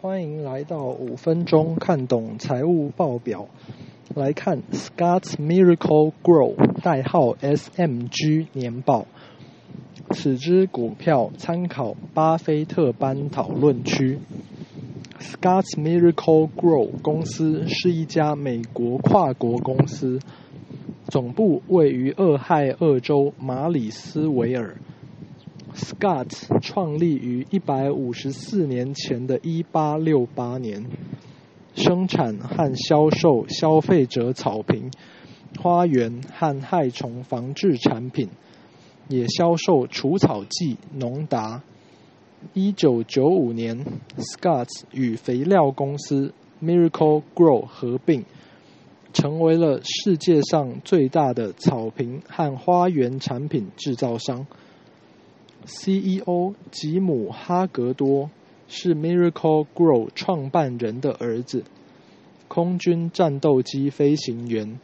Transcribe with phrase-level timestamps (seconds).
[0.00, 3.48] 欢迎来到五分钟看懂财务报表。
[4.14, 9.06] 来看 Scotts Miracle Grow 代号 SMG 年报。
[10.10, 14.20] 此支股票参考巴菲特班讨论区。
[15.18, 20.20] Scotts Miracle Grow 公司是一家美国跨国公司，
[21.08, 24.76] 总部位于俄亥俄州马里斯维尔。
[25.84, 30.86] Scott 创立于一百五十四年前的一八六八年。
[31.74, 34.90] 生产和销售消费者草坪、
[35.60, 38.30] 花园和害虫防治产品，
[39.08, 41.62] 也销售除草剂农达。
[42.54, 43.84] 一九九五年
[44.16, 46.32] ，Scott 与肥料公司
[46.62, 48.24] Miracle Grow 合并，
[49.12, 54.46] 成为了世界上最大的草坪和花园产品制造商。
[55.64, 58.30] CEO 吉姆哈格多。
[58.66, 61.64] 是 Miracle Grow 创办人的儿子，
[62.48, 64.80] 空军战斗机飞行员，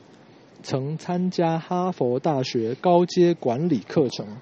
[0.62, 4.36] 曾参加哈佛大学高阶管理课程。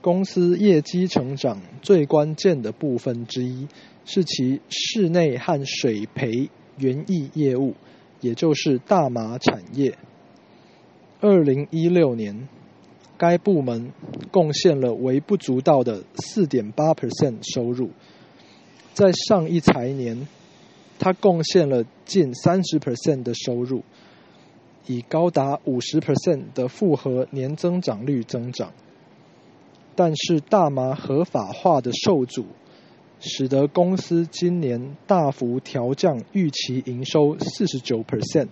[0.00, 3.66] 公司业绩成长最关键的部分之一
[4.04, 7.74] 是其室内和水培园艺业务，
[8.20, 9.98] 也就是大麻产业。
[11.20, 12.48] 二零一六年。
[13.22, 13.92] 该部门
[14.32, 17.90] 贡献了微不足道的4.8%收入，
[18.94, 20.26] 在上一财年，
[20.98, 23.84] 它贡献了近30%的收入，
[24.88, 28.72] 以高达50%的复合年增长率增长。
[29.94, 32.46] 但是大麻合法化的受阻，
[33.20, 38.48] 使得公司今年大幅调降预期营收49%。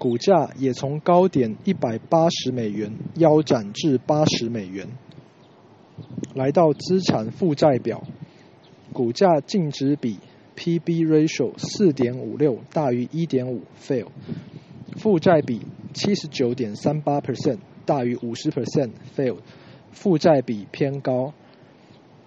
[0.00, 4.88] 股价也从高点一百八十美元腰斩至八十美元。
[6.34, 8.02] 来到资产负债表，
[8.94, 10.16] 股价净值比
[10.54, 14.06] P/B ratio 四点五六大于一点五 fail，
[14.96, 15.60] 负债比
[15.92, 19.36] 七十九点三八 percent 大于五十 percent fail，
[19.92, 21.34] 负债比偏高。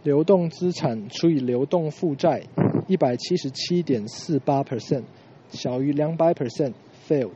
[0.03, 2.43] 流动资产除以流动负债
[2.87, 5.05] 一百七十七点四八 percent
[5.49, 6.73] 小于两百 percent
[7.09, 7.31] fail。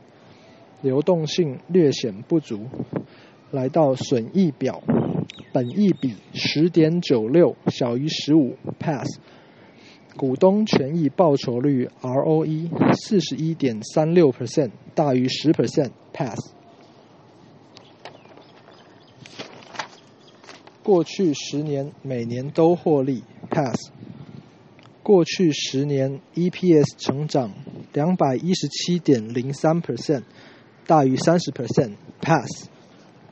[0.80, 2.66] 流动性略显不足，
[3.50, 4.82] 来到损益表，
[5.52, 9.18] 本益比十点九六小于十五 pass，
[10.16, 16.38] 股东权益报酬率 ROE 四十一点三六 percent 大于十 percent pass，
[20.84, 23.90] 过去十年每年都获利 pass，
[25.02, 27.52] 过去十年 EPS 成长
[27.92, 30.22] 两百一十七点零三 percent。
[30.88, 32.66] 大于三十 percent pass，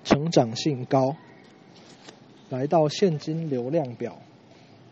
[0.04, 1.16] 成长性高。
[2.50, 4.18] 来到现金流量表，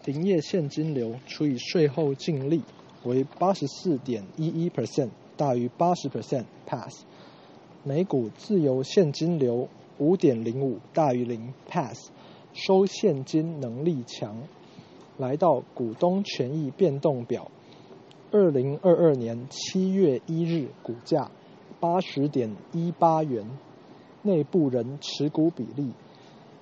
[0.07, 2.63] 营业现金流除以税后净利
[3.05, 7.05] 为八十四点一一 percent，大于八十 percent pass。
[7.83, 12.09] 每股自由现金流五点零五大于零 pass，
[12.55, 14.39] 收现金能力强。
[15.19, 17.51] 来到股东权益变动表，
[18.31, 21.31] 二零二二年七月一日股价。
[21.85, 23.47] 八十点一八元，
[24.23, 25.93] 内部人持股比例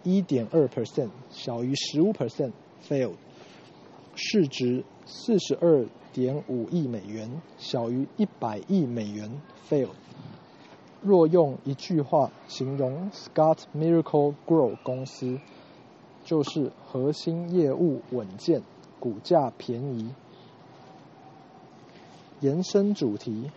[0.02, 3.14] 一点二 percent，小于十五 percent，failed。
[4.16, 9.40] 市值四十二点五亿美元，小于一百亿美元
[9.70, 9.94] ，failed。
[11.02, 15.38] 若用一句话形容 Scott Miracle Grow 公司，
[16.24, 18.62] 就是核心业务稳健，
[18.98, 20.12] 股价便宜。
[22.40, 23.52] 延伸主题。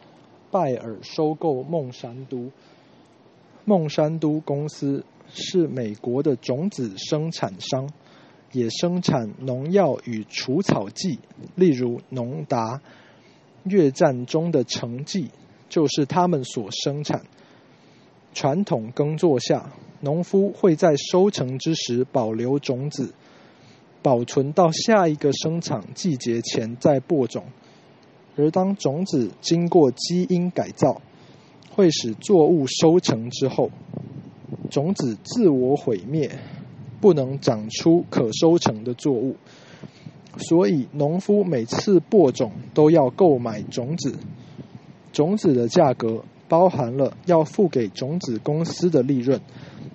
[0.55, 2.49] 拜耳收购孟山都。
[3.65, 7.89] 孟山都公司是美国的种子生产商，
[8.53, 11.19] 也生产农药与除草剂，
[11.55, 12.81] 例如农达。
[13.65, 15.29] 越战中的成绩
[15.67, 17.23] 就是他们所生产。
[18.33, 23.13] 传统耕作下，农夫会在收成之时保留种子，
[24.01, 27.43] 保存到下一个生产季节前再播种。
[28.37, 31.01] 而当种子经过基因改造，
[31.73, 33.69] 会使作物收成之后，
[34.69, 36.31] 种子自我毁灭，
[36.99, 39.35] 不能长出可收成的作物。
[40.37, 44.15] 所以，农夫每次播种都要购买种子，
[45.13, 49.39] 种子的价格包含了要付给种子公司的利润，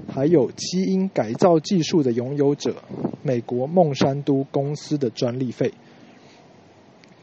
[0.09, 2.77] 还有基因改造技术的拥有者——
[3.23, 5.75] 美国孟山都公司的专利费。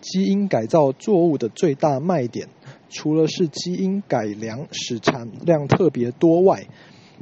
[0.09, 2.47] 基因改造作物的最大卖点，
[2.89, 6.67] 除了是基因改良使产量特别多外，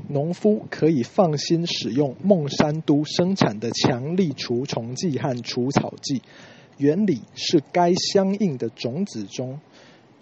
[0.08, 6.22] 农夫可以放心使用孟山都生产的强力除虫剂和除草剂，
[6.78, 9.60] 原理是该相应的种子中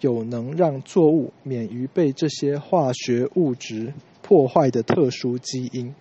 [0.00, 5.94] 有能让作物免于被这些化学物质破坏的特殊基因。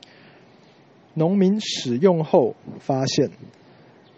[1.14, 3.32] 农民使用后发现，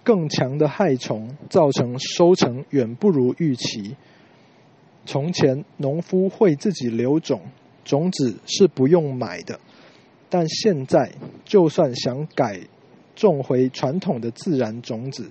[0.05, 3.97] 更强的害虫造成收成远不如预期。
[5.05, 7.41] 从前，农夫会自己留种，
[7.83, 9.55] 种子是不用买的；
[10.29, 11.11] 但现在，
[11.43, 12.61] 就算想改
[13.15, 15.29] 种回传统的自然种子，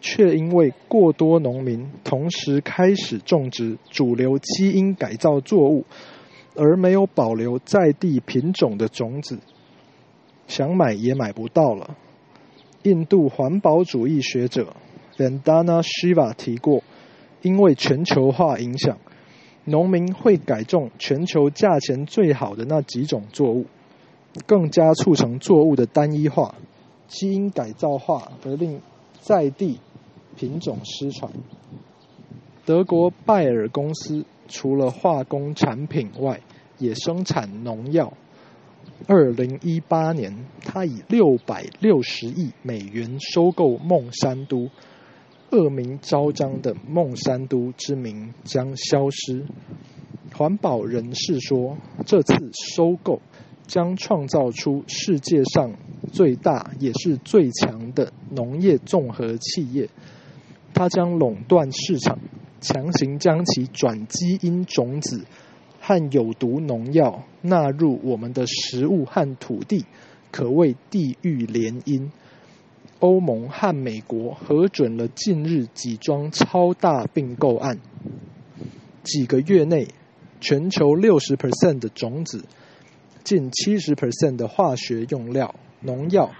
[0.00, 5.84] 却因为过多农民同时开始种植主流基因改造作物，
[6.54, 9.38] 而没有保留在地品种的种子。
[10.46, 11.96] 想买也买不到了。
[12.88, 14.74] 印度环保主义学者
[15.18, 16.82] Vandana Shiva 提过，
[17.42, 18.96] 因为全球化影响，
[19.64, 23.66] 农民会改种全球价钱最好的那几种作物，
[24.46, 26.54] 更加促成作物的单一化、
[27.08, 28.80] 基因改造化，而令
[29.20, 29.78] 在地
[30.36, 31.30] 品种失传。
[32.64, 36.40] 德国拜耳公司除了化工产品外，
[36.78, 38.14] 也生产农药。
[39.06, 44.70] 二零一八年，他以六百六十亿美元收购孟山都，
[45.50, 49.46] 恶名昭彰的孟山都之名将消失。
[50.34, 53.20] 环保人士说，这次收购
[53.66, 55.72] 将创造出世界上
[56.12, 59.88] 最大也是最强的农业综合企业，
[60.74, 62.18] 它将垄断市场，
[62.60, 65.24] 强行将其转基因种子。
[65.88, 69.86] 和有毒农药纳入我们的食物和土地，
[70.30, 72.10] 可谓地狱联姻。
[72.98, 77.78] 欧盟和美国核准了近日几桩超大并购案。
[79.02, 79.88] 几个月内，
[80.42, 82.44] 全球六十 percent 的种子、
[83.24, 86.32] 近七十 percent 的化学用料、农药，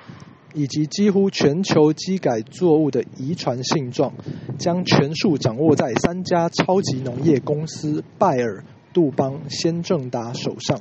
[0.53, 4.13] 以及几乎全球机改作物的遗传性状，
[4.59, 8.63] 将全数掌握在三家超级农业公司拜耳。
[8.99, 10.81] 杜邦、先正达手上，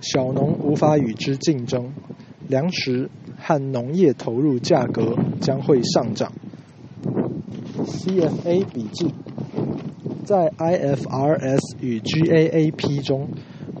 [0.00, 1.92] 小农无法与之竞争，
[2.46, 6.30] 粮食和农业投入价格将会上涨。
[7.84, 9.12] CFA 笔记
[10.24, 13.30] 在 IFRS 与 GAAP 中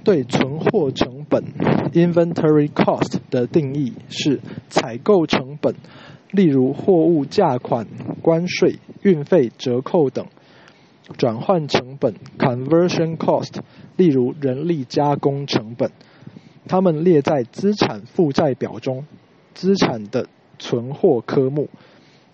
[0.02, 1.44] 对存货成本
[1.92, 5.76] （Inventory Cost） 的定义是采购成本，
[6.32, 7.86] 例如货物价款、
[8.22, 10.26] 关税、运费、折扣等。
[11.16, 13.60] 转换成本 （conversion cost），
[13.96, 15.92] 例如人力加工成本，
[16.66, 19.06] 它们列在资产负债表中
[19.54, 21.68] 资产的存货科目，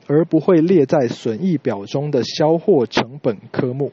[0.06, 3.92] 而不会列在损益表中的销货成本科目。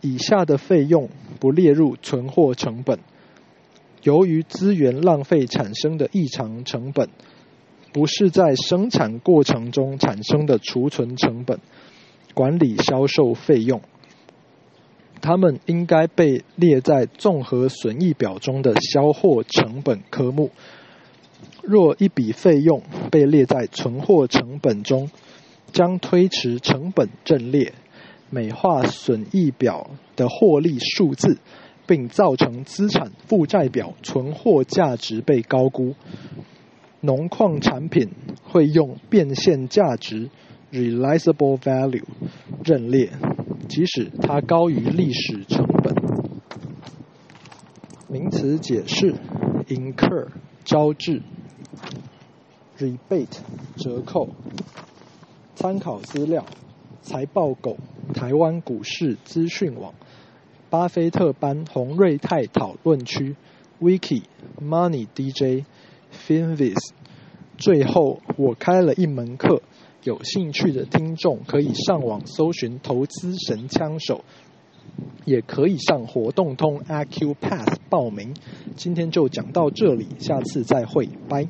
[0.00, 1.08] 以下的费用
[1.38, 2.98] 不列入存货成本：
[4.02, 7.08] 由于资源浪费产生的异常成本，
[7.92, 11.60] 不是在生产过程中产生的储存成本。
[12.34, 13.80] 管理销售费用，
[15.20, 20.50] 它们应该被列在综合损益表中的销货成本科目。
[21.62, 25.10] 若一笔费用被列在存货成本中，
[25.72, 27.72] 将推迟成本阵列，
[28.30, 31.38] 美化损益表的获利数字，
[31.86, 35.94] 并造成资产负债表存货价值被高估。
[37.00, 38.10] 农矿产品
[38.42, 40.28] 会用变现价值。
[40.72, 42.04] Reliable value
[42.64, 43.10] 认列，
[43.68, 45.94] 即使它高于历史成本。
[48.08, 49.14] 名词解释
[49.68, 50.28] ：incur
[50.64, 51.22] 招致
[52.78, 53.38] ，rebate
[53.76, 54.30] 折扣。
[55.54, 56.44] 参考资料：
[57.02, 57.76] 财报狗、
[58.14, 59.94] 台湾股市资讯网、
[60.70, 63.36] 巴菲特班洪瑞泰讨论区、
[63.80, 64.22] Wiki、
[64.60, 65.64] Money DJ、
[66.12, 66.78] Finviz。
[67.58, 69.62] 最后，我开了一门课。
[70.02, 74.24] 有兴趣的听众可以上网搜寻“投资神枪手”，
[75.26, 78.34] 也可以上活动通 Acupass 报名。
[78.76, 81.48] 今天就讲到这里，下次再会，拜。